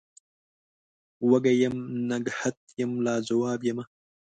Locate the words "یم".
1.61-1.75, 2.79-2.91